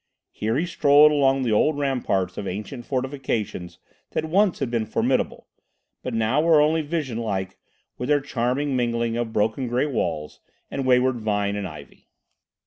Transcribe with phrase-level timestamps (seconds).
[0.31, 3.77] Here he strolled along the old ramparts of ancient fortifications
[4.13, 5.47] that once had been formidable,
[6.01, 7.59] but now were only vision like
[7.99, 10.39] with their charming mingling of broken grey walls
[10.71, 12.07] and wayward vine and ivy.